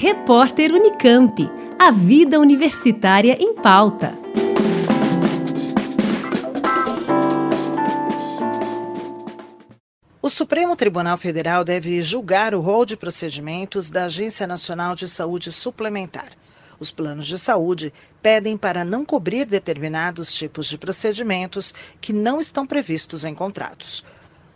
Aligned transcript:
Repórter 0.00 0.72
Unicamp. 0.72 1.50
A 1.76 1.90
vida 1.90 2.38
universitária 2.38 3.36
em 3.40 3.52
pauta. 3.52 4.16
O 10.22 10.30
Supremo 10.30 10.76
Tribunal 10.76 11.18
Federal 11.18 11.64
deve 11.64 12.00
julgar 12.04 12.54
o 12.54 12.60
rol 12.60 12.86
de 12.86 12.96
procedimentos 12.96 13.90
da 13.90 14.04
Agência 14.04 14.46
Nacional 14.46 14.94
de 14.94 15.08
Saúde 15.08 15.50
Suplementar. 15.50 16.30
Os 16.78 16.92
planos 16.92 17.26
de 17.26 17.36
saúde 17.36 17.92
pedem 18.22 18.56
para 18.56 18.84
não 18.84 19.04
cobrir 19.04 19.46
determinados 19.46 20.32
tipos 20.32 20.68
de 20.68 20.78
procedimentos 20.78 21.74
que 22.00 22.12
não 22.12 22.38
estão 22.38 22.64
previstos 22.64 23.24
em 23.24 23.34
contratos. 23.34 24.04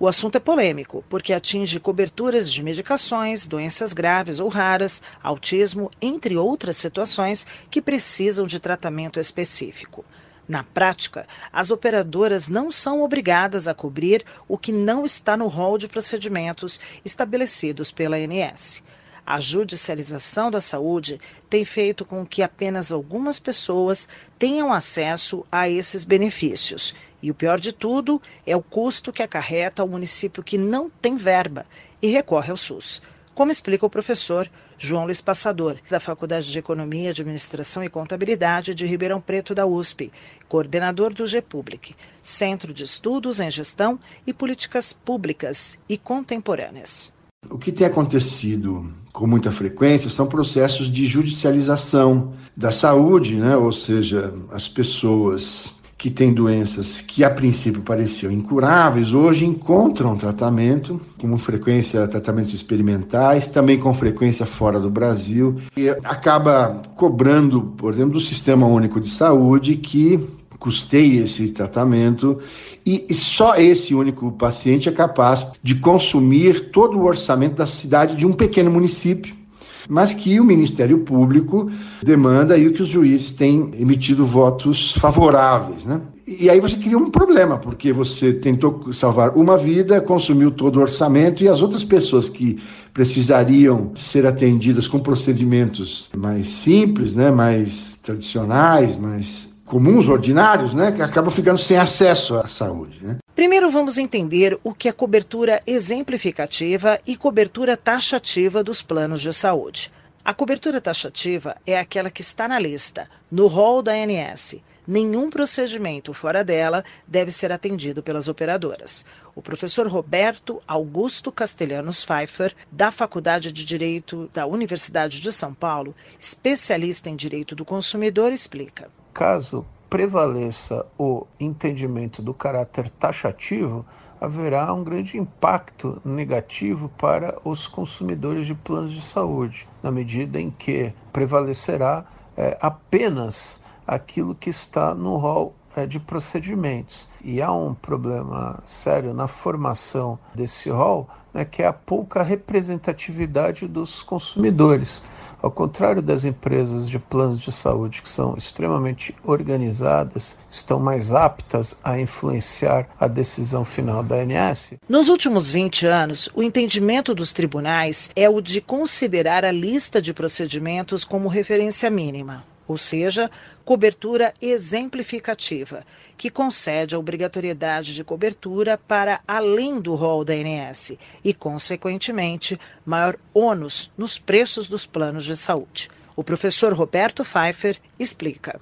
O 0.02 0.08
assunto 0.08 0.34
é 0.34 0.40
polêmico, 0.40 1.04
porque 1.08 1.32
atinge 1.32 1.78
coberturas 1.78 2.52
de 2.52 2.60
medicações, 2.60 3.46
doenças 3.46 3.92
graves 3.92 4.40
ou 4.40 4.48
raras, 4.48 5.00
autismo, 5.22 5.92
entre 6.02 6.36
outras 6.36 6.76
situações 6.76 7.46
que 7.70 7.80
precisam 7.80 8.44
de 8.44 8.58
tratamento 8.58 9.20
específico. 9.20 10.04
Na 10.48 10.64
prática, 10.64 11.24
as 11.52 11.70
operadoras 11.70 12.48
não 12.48 12.72
são 12.72 13.00
obrigadas 13.00 13.68
a 13.68 13.74
cobrir 13.74 14.24
o 14.48 14.58
que 14.58 14.72
não 14.72 15.04
está 15.04 15.36
no 15.36 15.46
rol 15.46 15.78
de 15.78 15.86
procedimentos 15.86 16.80
estabelecidos 17.04 17.92
pela 17.92 18.16
ANS. 18.16 18.82
A 19.24 19.38
judicialização 19.38 20.50
da 20.50 20.60
saúde 20.60 21.20
tem 21.48 21.64
feito 21.64 22.04
com 22.04 22.26
que 22.26 22.42
apenas 22.42 22.90
algumas 22.90 23.38
pessoas 23.38 24.08
tenham 24.38 24.72
acesso 24.72 25.46
a 25.50 25.68
esses 25.68 26.04
benefícios 26.04 26.94
e 27.22 27.30
o 27.30 27.34
pior 27.34 27.60
de 27.60 27.72
tudo 27.72 28.20
é 28.44 28.56
o 28.56 28.62
custo 28.62 29.12
que 29.12 29.22
acarreta 29.22 29.80
ao 29.80 29.88
município 29.88 30.42
que 30.42 30.58
não 30.58 30.90
tem 30.90 31.16
verba 31.16 31.64
e 32.02 32.08
recorre 32.08 32.50
ao 32.50 32.56
SUS. 32.56 33.00
Como 33.32 33.52
explica 33.52 33.86
o 33.86 33.90
professor 33.90 34.50
João 34.76 35.04
Luiz 35.04 35.20
Passador, 35.20 35.76
da 35.88 36.00
Faculdade 36.00 36.50
de 36.50 36.58
Economia, 36.58 37.10
Administração 37.10 37.84
e 37.84 37.88
Contabilidade 37.88 38.74
de 38.74 38.84
Ribeirão 38.84 39.20
Preto 39.20 39.54
da 39.54 39.64
USP, 39.64 40.12
coordenador 40.48 41.14
do 41.14 41.24
GPublic, 41.24 41.94
Centro 42.20 42.74
de 42.74 42.82
Estudos 42.82 43.38
em 43.38 43.50
Gestão 43.50 43.98
e 44.26 44.34
Políticas 44.34 44.92
Públicas 44.92 45.78
e 45.88 45.96
Contemporâneas. 45.96 47.14
O 47.48 47.56
que 47.56 47.70
tem 47.70 47.86
acontecido 47.86 48.92
com 49.12 49.26
muita 49.26 49.52
frequência 49.52 50.08
são 50.08 50.26
processos 50.26 50.90
de 50.90 51.06
judicialização 51.06 52.32
da 52.56 52.70
saúde, 52.70 53.36
né? 53.36 53.56
ou 53.56 53.72
seja, 53.72 54.32
as 54.50 54.68
pessoas 54.68 55.72
que 56.02 56.10
têm 56.10 56.32
doenças 56.34 57.00
que 57.00 57.22
a 57.22 57.30
princípio 57.30 57.80
pareciam 57.80 58.32
incuráveis, 58.32 59.14
hoje 59.14 59.44
encontram 59.44 60.16
tratamento, 60.16 61.00
com 61.20 61.38
frequência 61.38 62.08
tratamentos 62.08 62.52
experimentais, 62.52 63.46
também 63.46 63.78
com 63.78 63.94
frequência 63.94 64.44
fora 64.44 64.80
do 64.80 64.90
Brasil, 64.90 65.60
e 65.76 65.90
acaba 65.90 66.82
cobrando, 66.96 67.62
por 67.76 67.92
exemplo, 67.92 68.14
do 68.14 68.20
Sistema 68.20 68.66
Único 68.66 69.00
de 69.00 69.08
Saúde 69.08 69.76
que 69.76 70.18
custeie 70.62 71.18
esse 71.18 71.48
tratamento 71.48 72.38
e, 72.86 73.04
e 73.10 73.14
só 73.14 73.56
esse 73.56 73.92
único 73.96 74.30
paciente 74.30 74.88
é 74.88 74.92
capaz 74.92 75.50
de 75.60 75.74
consumir 75.74 76.70
todo 76.70 76.96
o 76.96 77.04
orçamento 77.04 77.56
da 77.56 77.66
cidade 77.66 78.14
de 78.14 78.24
um 78.24 78.32
pequeno 78.32 78.70
município 78.70 79.42
mas 79.88 80.14
que 80.14 80.38
o 80.38 80.44
Ministério 80.44 80.98
Público 80.98 81.68
demanda 82.02 82.56
e 82.56 82.70
que 82.70 82.82
os 82.82 82.88
juízes 82.88 83.32
têm 83.32 83.72
emitido 83.76 84.24
votos 84.24 84.92
favoráveis, 84.92 85.84
né? 85.84 86.00
E 86.24 86.48
aí 86.48 86.60
você 86.60 86.76
cria 86.76 86.96
um 86.96 87.10
problema, 87.10 87.58
porque 87.58 87.92
você 87.92 88.32
tentou 88.32 88.92
salvar 88.92 89.36
uma 89.36 89.58
vida, 89.58 90.00
consumiu 90.00 90.52
todo 90.52 90.76
o 90.76 90.80
orçamento 90.80 91.42
e 91.42 91.48
as 91.48 91.60
outras 91.60 91.82
pessoas 91.82 92.28
que 92.28 92.62
precisariam 92.94 93.90
ser 93.96 94.24
atendidas 94.24 94.86
com 94.86 95.00
procedimentos 95.00 96.08
mais 96.16 96.46
simples, 96.46 97.12
né, 97.12 97.30
mais 97.30 97.98
tradicionais, 98.02 98.96
mais 98.96 99.51
comuns, 99.72 100.06
ordinários, 100.06 100.74
né, 100.74 100.92
que 100.92 101.00
acabam 101.00 101.32
ficando 101.32 101.56
sem 101.56 101.78
acesso 101.78 102.34
à 102.34 102.46
saúde. 102.46 102.98
Né? 103.00 103.16
Primeiro 103.34 103.70
vamos 103.70 103.96
entender 103.96 104.58
o 104.62 104.74
que 104.74 104.86
é 104.86 104.92
cobertura 104.92 105.62
exemplificativa 105.66 107.00
e 107.06 107.16
cobertura 107.16 107.74
taxativa 107.74 108.62
dos 108.62 108.82
planos 108.82 109.22
de 109.22 109.32
saúde. 109.32 109.90
A 110.22 110.34
cobertura 110.34 110.78
taxativa 110.78 111.56
é 111.66 111.78
aquela 111.78 112.10
que 112.10 112.20
está 112.20 112.46
na 112.46 112.58
lista, 112.58 113.08
no 113.30 113.46
rol 113.46 113.80
da 113.80 113.92
ANS. 113.92 114.56
Nenhum 114.86 115.30
procedimento 115.30 116.12
fora 116.12 116.44
dela 116.44 116.84
deve 117.08 117.32
ser 117.32 117.50
atendido 117.50 118.02
pelas 118.02 118.28
operadoras. 118.28 119.06
O 119.34 119.40
professor 119.40 119.86
Roberto 119.86 120.60
Augusto 120.68 121.32
Castelhanos 121.32 122.04
Pfeiffer, 122.04 122.54
da 122.70 122.90
Faculdade 122.90 123.50
de 123.50 123.64
Direito 123.64 124.28
da 124.34 124.44
Universidade 124.44 125.18
de 125.18 125.32
São 125.32 125.54
Paulo, 125.54 125.94
especialista 126.20 127.08
em 127.08 127.16
direito 127.16 127.56
do 127.56 127.64
consumidor, 127.64 128.34
explica. 128.34 128.90
Caso 129.12 129.64
prevaleça 129.90 130.86
o 130.98 131.26
entendimento 131.38 132.22
do 132.22 132.32
caráter 132.32 132.88
taxativo, 132.88 133.84
haverá 134.18 134.72
um 134.72 134.82
grande 134.82 135.18
impacto 135.18 136.00
negativo 136.04 136.88
para 136.96 137.36
os 137.44 137.66
consumidores 137.66 138.46
de 138.46 138.54
planos 138.54 138.92
de 138.92 139.02
saúde, 139.02 139.68
na 139.82 139.90
medida 139.90 140.40
em 140.40 140.50
que 140.50 140.94
prevalecerá 141.12 142.04
é, 142.36 142.56
apenas 142.60 143.60
aquilo 143.86 144.34
que 144.34 144.48
está 144.48 144.94
no 144.94 145.16
rol 145.16 145.54
é, 145.76 145.86
de 145.86 145.98
procedimentos. 145.98 147.08
E 147.22 147.42
há 147.42 147.52
um 147.52 147.74
problema 147.74 148.60
sério 148.64 149.12
na 149.12 149.26
formação 149.26 150.18
desse 150.34 150.70
rol, 150.70 151.08
né, 151.34 151.44
que 151.44 151.62
é 151.62 151.66
a 151.66 151.72
pouca 151.72 152.22
representatividade 152.22 153.66
dos 153.66 154.02
consumidores. 154.02 155.02
Ao 155.42 155.50
contrário 155.50 156.00
das 156.00 156.24
empresas 156.24 156.88
de 156.88 157.00
planos 157.00 157.40
de 157.40 157.50
saúde 157.50 158.00
que 158.00 158.08
são 158.08 158.36
extremamente 158.38 159.12
organizadas, 159.24 160.36
estão 160.48 160.78
mais 160.78 161.10
aptas 161.12 161.76
a 161.82 161.98
influenciar 161.98 162.88
a 162.98 163.08
decisão 163.08 163.64
final 163.64 164.04
da 164.04 164.14
ANS. 164.14 164.74
Nos 164.88 165.08
últimos 165.08 165.50
20 165.50 165.84
anos, 165.84 166.30
o 166.32 166.44
entendimento 166.44 167.12
dos 167.12 167.32
tribunais 167.32 168.12
é 168.14 168.30
o 168.30 168.40
de 168.40 168.60
considerar 168.60 169.44
a 169.44 169.50
lista 169.50 170.00
de 170.00 170.14
procedimentos 170.14 171.04
como 171.04 171.26
referência 171.26 171.90
mínima 171.90 172.51
ou 172.66 172.76
seja, 172.76 173.30
cobertura 173.64 174.32
exemplificativa, 174.40 175.84
que 176.16 176.30
concede 176.30 176.94
a 176.94 176.98
obrigatoriedade 176.98 177.94
de 177.94 178.04
cobertura 178.04 178.78
para 178.78 179.20
além 179.26 179.80
do 179.80 179.94
rol 179.94 180.24
da 180.24 180.34
ANS 180.34 180.92
e, 181.24 181.34
consequentemente, 181.34 182.58
maior 182.84 183.16
ônus 183.34 183.90
nos 183.96 184.18
preços 184.18 184.68
dos 184.68 184.86
planos 184.86 185.24
de 185.24 185.36
saúde. 185.36 185.90
O 186.14 186.22
professor 186.22 186.72
Roberto 186.72 187.24
Pfeiffer 187.24 187.78
explica. 187.98 188.60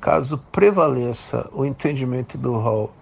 Caso 0.00 0.38
prevaleça 0.50 1.48
o 1.52 1.64
entendimento 1.64 2.38
do 2.38 2.58
rol 2.58 2.94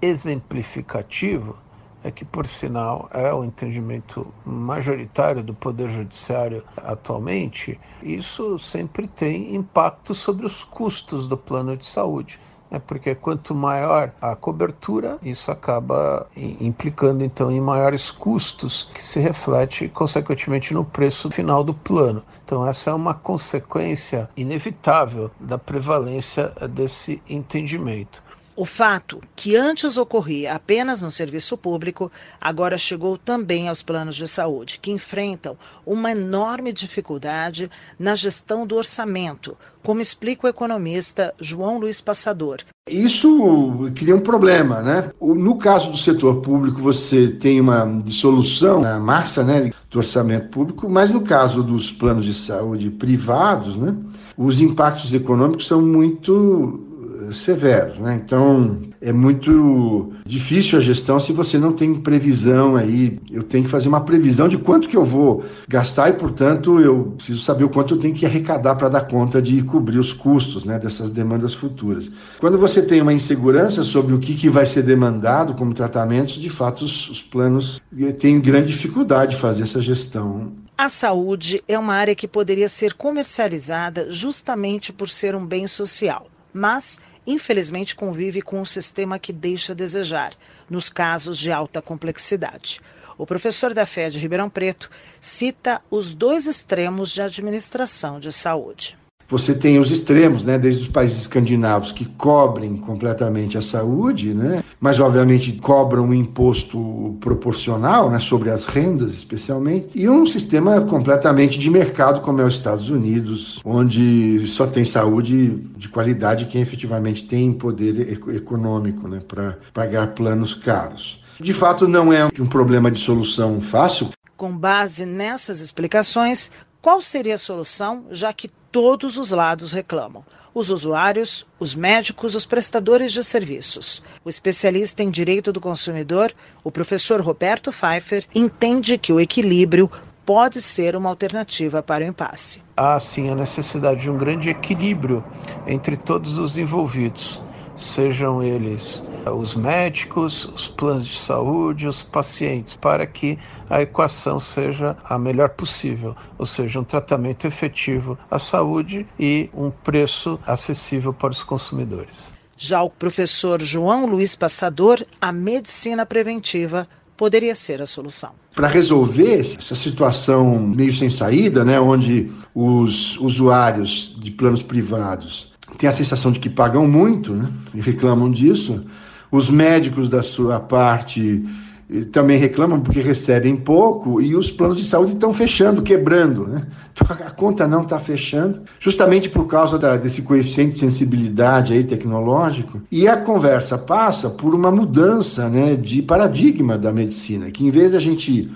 exemplificativo, 0.00 1.56
é 2.02 2.10
que, 2.10 2.24
por 2.24 2.46
sinal, 2.46 3.08
é 3.12 3.32
o 3.32 3.44
entendimento 3.44 4.26
majoritário 4.44 5.42
do 5.42 5.54
Poder 5.54 5.90
Judiciário 5.90 6.62
atualmente, 6.76 7.78
isso 8.02 8.58
sempre 8.58 9.08
tem 9.08 9.54
impacto 9.54 10.14
sobre 10.14 10.46
os 10.46 10.64
custos 10.64 11.26
do 11.26 11.36
plano 11.36 11.76
de 11.76 11.86
saúde. 11.86 12.40
Né? 12.70 12.80
Porque 12.84 13.14
quanto 13.14 13.54
maior 13.54 14.12
a 14.20 14.36
cobertura, 14.36 15.18
isso 15.22 15.50
acaba 15.50 16.26
implicando 16.36 17.24
então 17.24 17.50
em 17.50 17.60
maiores 17.60 18.10
custos, 18.10 18.88
que 18.94 19.02
se 19.02 19.20
reflete 19.20 19.88
consequentemente 19.88 20.72
no 20.72 20.84
preço 20.84 21.30
final 21.30 21.64
do 21.64 21.74
plano. 21.74 22.22
Então, 22.44 22.66
essa 22.66 22.90
é 22.90 22.94
uma 22.94 23.14
consequência 23.14 24.28
inevitável 24.36 25.30
da 25.40 25.58
prevalência 25.58 26.52
desse 26.70 27.22
entendimento. 27.28 28.22
O 28.60 28.64
fato 28.64 29.20
que 29.36 29.54
antes 29.54 29.96
ocorria 29.96 30.52
apenas 30.52 31.00
no 31.00 31.12
serviço 31.12 31.56
público, 31.56 32.10
agora 32.40 32.76
chegou 32.76 33.16
também 33.16 33.68
aos 33.68 33.84
planos 33.84 34.16
de 34.16 34.26
saúde, 34.26 34.80
que 34.82 34.90
enfrentam 34.90 35.56
uma 35.86 36.10
enorme 36.10 36.72
dificuldade 36.72 37.70
na 37.96 38.16
gestão 38.16 38.66
do 38.66 38.74
orçamento, 38.74 39.56
como 39.80 40.00
explica 40.00 40.48
o 40.48 40.50
economista 40.50 41.32
João 41.40 41.78
Luiz 41.78 42.00
Passador. 42.00 42.58
Isso 42.90 43.92
cria 43.94 44.16
um 44.16 44.20
problema, 44.20 44.82
né? 44.82 45.12
No 45.20 45.56
caso 45.56 45.92
do 45.92 45.96
setor 45.96 46.40
público, 46.40 46.82
você 46.82 47.28
tem 47.28 47.60
uma 47.60 47.84
dissolução 48.02 48.80
na 48.80 48.98
massa 48.98 49.44
né, 49.44 49.70
do 49.88 49.98
orçamento 49.98 50.48
público, 50.48 50.88
mas 50.88 51.12
no 51.12 51.20
caso 51.20 51.62
dos 51.62 51.92
planos 51.92 52.24
de 52.24 52.34
saúde 52.34 52.90
privados, 52.90 53.76
né, 53.76 53.94
os 54.36 54.60
impactos 54.60 55.14
econômicos 55.14 55.68
são 55.68 55.80
muito 55.80 56.87
severos, 57.32 57.98
né? 57.98 58.20
Então 58.24 58.80
é 59.00 59.12
muito 59.12 60.12
difícil 60.24 60.78
a 60.78 60.82
gestão 60.82 61.18
se 61.18 61.32
você 61.32 61.58
não 61.58 61.72
tem 61.72 61.94
previsão 61.94 62.76
aí. 62.76 63.18
Eu 63.30 63.42
tenho 63.42 63.64
que 63.64 63.70
fazer 63.70 63.88
uma 63.88 64.00
previsão 64.00 64.48
de 64.48 64.58
quanto 64.58 64.88
que 64.88 64.96
eu 64.96 65.04
vou 65.04 65.44
gastar 65.68 66.10
e, 66.10 66.12
portanto, 66.14 66.80
eu 66.80 67.14
preciso 67.16 67.42
saber 67.42 67.64
o 67.64 67.68
quanto 67.68 67.94
eu 67.94 67.98
tenho 67.98 68.14
que 68.14 68.26
arrecadar 68.26 68.74
para 68.76 68.88
dar 68.88 69.02
conta 69.02 69.40
de 69.40 69.62
cobrir 69.62 69.98
os 69.98 70.12
custos, 70.12 70.64
né, 70.64 70.78
dessas 70.78 71.10
demandas 71.10 71.54
futuras. 71.54 72.10
Quando 72.38 72.58
você 72.58 72.82
tem 72.82 73.00
uma 73.00 73.12
insegurança 73.12 73.82
sobre 73.82 74.14
o 74.14 74.18
que, 74.18 74.34
que 74.34 74.48
vai 74.48 74.66
ser 74.66 74.82
demandado 74.82 75.54
como 75.54 75.74
tratamentos, 75.74 76.34
de 76.34 76.48
fato 76.48 76.84
os, 76.84 77.08
os 77.10 77.22
planos 77.22 77.80
têm 78.18 78.40
grande 78.40 78.68
dificuldade 78.68 79.34
de 79.34 79.40
fazer 79.40 79.62
essa 79.62 79.80
gestão 79.80 80.52
A 80.76 80.88
saúde 80.88 81.62
é 81.66 81.78
uma 81.78 81.94
área 81.94 82.14
que 82.14 82.28
poderia 82.28 82.68
ser 82.68 82.94
comercializada 82.94 84.10
justamente 84.10 84.92
por 84.92 85.08
ser 85.08 85.34
um 85.34 85.46
bem 85.46 85.66
social, 85.66 86.28
mas 86.52 87.00
infelizmente 87.26 87.94
convive 87.94 88.40
com 88.40 88.60
um 88.60 88.64
sistema 88.64 89.18
que 89.18 89.32
deixa 89.32 89.72
a 89.72 89.76
desejar, 89.76 90.32
nos 90.68 90.88
casos 90.88 91.38
de 91.38 91.52
alta 91.52 91.82
complexidade. 91.82 92.80
O 93.18 93.26
professor 93.26 93.74
da 93.74 93.84
FED 93.84 94.12
de 94.12 94.18
Ribeirão 94.18 94.48
Preto 94.48 94.88
cita 95.20 95.82
os 95.90 96.14
dois 96.14 96.46
extremos 96.46 97.10
de 97.10 97.20
administração 97.20 98.18
de 98.18 98.32
saúde. 98.32 98.96
Você 99.30 99.54
tem 99.54 99.78
os 99.78 99.90
extremos, 99.90 100.42
né, 100.42 100.58
desde 100.58 100.82
os 100.82 100.88
países 100.88 101.18
escandinavos 101.18 101.92
que 101.92 102.06
cobrem 102.06 102.76
completamente 102.78 103.58
a 103.58 103.62
saúde, 103.62 104.32
né, 104.32 104.64
mas 104.80 104.98
obviamente 104.98 105.52
cobram 105.52 106.06
um 106.06 106.14
imposto 106.14 107.14
proporcional, 107.20 108.08
né, 108.10 108.18
sobre 108.18 108.48
as 108.48 108.64
rendas 108.64 109.12
especialmente, 109.12 109.90
e 109.94 110.08
um 110.08 110.24
sistema 110.24 110.80
completamente 110.80 111.58
de 111.58 111.68
mercado 111.68 112.22
como 112.22 112.40
é 112.40 112.44
os 112.44 112.54
Estados 112.54 112.88
Unidos, 112.88 113.60
onde 113.64 114.46
só 114.48 114.66
tem 114.66 114.82
saúde 114.82 115.62
de 115.76 115.88
qualidade 115.90 116.46
quem 116.46 116.62
efetivamente 116.62 117.26
tem 117.26 117.52
poder 117.52 118.18
econômico, 118.34 119.06
né, 119.06 119.20
para 119.28 119.58
pagar 119.74 120.14
planos 120.14 120.54
caros. 120.54 121.22
De 121.38 121.52
fato, 121.52 121.86
não 121.86 122.10
é 122.10 122.26
um 122.40 122.46
problema 122.46 122.90
de 122.90 122.98
solução 122.98 123.60
fácil. 123.60 124.08
Com 124.36 124.56
base 124.56 125.04
nessas 125.04 125.60
explicações, 125.60 126.50
qual 126.80 127.00
seria 127.00 127.34
a 127.34 127.38
solução, 127.38 128.06
já 128.10 128.32
que 128.32 128.48
todos 128.70 129.18
os 129.18 129.32
lados 129.32 129.72
reclamam? 129.72 130.24
Os 130.54 130.70
usuários, 130.70 131.46
os 131.58 131.74
médicos, 131.74 132.34
os 132.34 132.46
prestadores 132.46 133.12
de 133.12 133.22
serviços. 133.24 134.02
O 134.24 134.30
especialista 134.30 135.02
em 135.02 135.10
direito 135.10 135.52
do 135.52 135.60
consumidor, 135.60 136.32
o 136.62 136.70
professor 136.70 137.20
Roberto 137.20 137.72
Pfeiffer, 137.72 138.24
entende 138.34 138.96
que 138.96 139.12
o 139.12 139.20
equilíbrio 139.20 139.90
pode 140.24 140.60
ser 140.62 140.94
uma 140.94 141.08
alternativa 141.08 141.82
para 141.82 142.04
o 142.04 142.06
impasse. 142.06 142.62
Há 142.76 142.98
sim 143.00 143.28
a 143.28 143.34
necessidade 143.34 144.02
de 144.02 144.10
um 144.10 144.16
grande 144.16 144.48
equilíbrio 144.48 145.24
entre 145.66 145.96
todos 145.96 146.38
os 146.38 146.56
envolvidos 146.56 147.42
sejam 147.78 148.42
eles 148.42 149.02
os 149.34 149.54
médicos, 149.54 150.46
os 150.46 150.68
planos 150.68 151.06
de 151.06 151.18
saúde, 151.18 151.86
os 151.86 152.02
pacientes, 152.02 152.76
para 152.76 153.06
que 153.06 153.38
a 153.68 153.82
equação 153.82 154.40
seja 154.40 154.96
a 155.04 155.18
melhor 155.18 155.50
possível, 155.50 156.16
ou 156.38 156.46
seja, 156.46 156.80
um 156.80 156.84
tratamento 156.84 157.46
efetivo 157.46 158.18
à 158.30 158.38
saúde 158.38 159.06
e 159.18 159.50
um 159.54 159.70
preço 159.70 160.38
acessível 160.46 161.12
para 161.12 161.30
os 161.30 161.42
consumidores. 161.42 162.32
Já 162.56 162.82
o 162.82 162.90
professor 162.90 163.60
João 163.60 164.06
Luiz 164.06 164.34
Passador, 164.34 165.04
a 165.20 165.30
medicina 165.30 166.04
preventiva 166.04 166.88
poderia 167.16 167.54
ser 167.54 167.82
a 167.82 167.86
solução. 167.86 168.30
Para 168.54 168.68
resolver 168.68 169.40
essa 169.40 169.76
situação 169.76 170.58
meio 170.58 170.94
sem 170.94 171.10
saída, 171.10 171.64
né, 171.64 171.78
onde 171.78 172.30
os 172.54 173.16
usuários 173.18 174.16
de 174.20 174.30
planos 174.30 174.62
privados 174.62 175.52
têm 175.76 175.88
a 175.88 175.92
sensação 175.92 176.32
de 176.32 176.40
que 176.40 176.48
pagam 176.48 176.86
muito 176.86 177.32
né, 177.32 177.48
e 177.74 177.80
reclamam 177.80 178.30
disso. 178.30 178.84
Os 179.30 179.50
médicos, 179.50 180.08
da 180.08 180.22
sua 180.22 180.58
parte, 180.58 181.44
eh, 181.90 182.04
também 182.04 182.38
reclamam 182.38 182.80
porque 182.80 183.00
recebem 183.00 183.56
pouco 183.56 184.20
e 184.22 184.34
os 184.34 184.50
planos 184.50 184.78
de 184.78 184.84
saúde 184.84 185.12
estão 185.12 185.32
fechando, 185.32 185.82
quebrando. 185.82 186.46
Né? 186.46 186.66
Então, 186.92 187.16
a 187.26 187.30
conta 187.30 187.68
não 187.68 187.82
está 187.82 187.98
fechando, 187.98 188.62
justamente 188.80 189.28
por 189.28 189.46
causa 189.46 189.78
da, 189.78 189.96
desse 189.96 190.22
coeficiente 190.22 190.72
de 190.72 190.78
sensibilidade 190.78 191.74
aí 191.74 191.84
tecnológico. 191.84 192.80
E 192.90 193.06
a 193.06 193.16
conversa 193.16 193.76
passa 193.76 194.30
por 194.30 194.54
uma 194.54 194.70
mudança 194.70 195.48
né, 195.48 195.76
de 195.76 196.00
paradigma 196.00 196.78
da 196.78 196.92
medicina, 196.92 197.50
que 197.50 197.66
em 197.66 197.70
vez 197.70 197.90
de 197.90 197.96
a 197.96 198.00
gente 198.00 198.50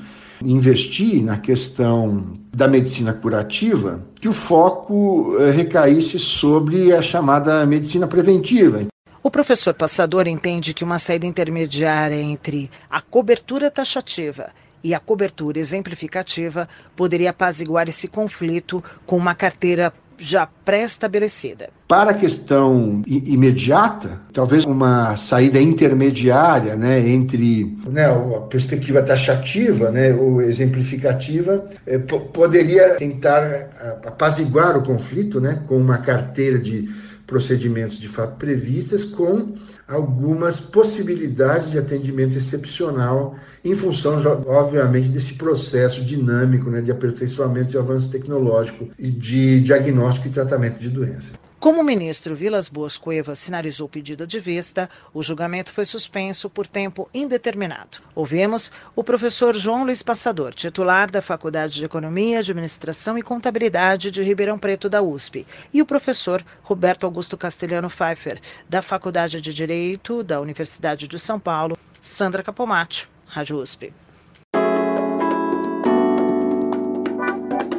investir 0.44 1.22
na 1.22 1.38
questão 1.38 2.32
da 2.54 2.68
medicina 2.68 3.12
curativa, 3.12 4.04
que 4.20 4.28
o 4.28 4.32
foco 4.32 5.36
eh, 5.38 5.50
recaísse 5.50 6.18
sobre 6.18 6.92
a 6.92 7.00
chamada 7.00 7.64
medicina 7.66 8.06
preventiva. 8.06 8.86
O 9.22 9.30
professor 9.30 9.72
Passador 9.72 10.26
entende 10.26 10.74
que 10.74 10.84
uma 10.84 10.98
saída 10.98 11.24
intermediária 11.24 12.20
entre 12.20 12.70
a 12.90 13.00
cobertura 13.00 13.70
taxativa 13.70 14.50
e 14.82 14.94
a 14.94 15.00
cobertura 15.00 15.58
exemplificativa 15.58 16.68
poderia 16.96 17.30
apaziguar 17.30 17.88
esse 17.88 18.08
conflito 18.08 18.82
com 19.06 19.16
uma 19.16 19.34
carteira 19.34 19.92
já 20.22 20.46
pré-estabelecida. 20.46 21.68
Para 21.88 22.12
a 22.12 22.14
questão 22.14 23.02
imediata, 23.06 24.20
talvez 24.32 24.64
uma 24.64 25.16
saída 25.16 25.60
intermediária 25.60 26.76
né, 26.76 27.00
entre 27.06 27.76
né, 27.88 28.06
a 28.06 28.40
perspectiva 28.42 29.02
taxativa 29.02 29.90
né, 29.90 30.14
ou 30.14 30.40
exemplificativa 30.40 31.66
eh, 31.86 31.98
poderia 31.98 32.94
tentar 32.94 33.42
eh, 33.42 33.68
apaziguar 34.06 34.78
o 34.78 34.82
conflito 34.82 35.40
né, 35.40 35.60
com 35.66 35.76
uma 35.76 35.98
carteira 35.98 36.58
de 36.58 36.88
procedimentos 37.32 37.98
de 37.98 38.06
fato 38.06 38.36
previstas, 38.36 39.04
com 39.06 39.54
algumas 39.88 40.60
possibilidades 40.60 41.70
de 41.70 41.78
atendimento 41.78 42.36
excepcional, 42.36 43.34
em 43.64 43.74
função, 43.74 44.22
obviamente, 44.46 45.08
desse 45.08 45.34
processo 45.34 46.04
dinâmico 46.04 46.68
né, 46.68 46.82
de 46.82 46.92
aperfeiçoamento 46.92 47.74
e 47.74 47.78
avanço 47.78 48.10
tecnológico 48.10 48.88
e 48.98 49.10
de 49.10 49.60
diagnóstico 49.62 50.28
e 50.28 50.30
tratamento 50.30 50.78
de 50.78 50.90
doença. 50.90 51.32
Como 51.62 51.80
o 51.80 51.84
ministro 51.84 52.34
Vilas 52.34 52.66
Boas 52.66 52.96
Cuevas 52.96 53.38
sinalizou 53.38 53.88
pedido 53.88 54.26
de 54.26 54.40
vista, 54.40 54.90
o 55.14 55.22
julgamento 55.22 55.72
foi 55.72 55.84
suspenso 55.84 56.50
por 56.50 56.66
tempo 56.66 57.08
indeterminado. 57.14 57.98
Ouvimos 58.16 58.72
o 58.96 59.04
professor 59.04 59.54
João 59.54 59.84
Luiz 59.84 60.02
Passador, 60.02 60.52
titular 60.54 61.08
da 61.08 61.22
Faculdade 61.22 61.74
de 61.74 61.84
Economia, 61.84 62.40
Administração 62.40 63.16
e 63.16 63.22
Contabilidade 63.22 64.10
de 64.10 64.24
Ribeirão 64.24 64.58
Preto 64.58 64.88
da 64.88 65.00
USP, 65.02 65.46
e 65.72 65.80
o 65.80 65.86
professor 65.86 66.44
Roberto 66.64 67.04
Augusto 67.04 67.38
Castelhano 67.38 67.88
Pfeiffer, 67.88 68.40
da 68.68 68.82
Faculdade 68.82 69.40
de 69.40 69.54
Direito 69.54 70.24
da 70.24 70.40
Universidade 70.40 71.06
de 71.06 71.16
São 71.16 71.38
Paulo, 71.38 71.78
Sandra 72.00 72.42
Capomatti, 72.42 73.08
Rádio 73.24 73.58
USP. 73.58 73.94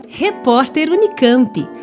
Repórter 0.08 0.90
Unicamp. 0.90 1.83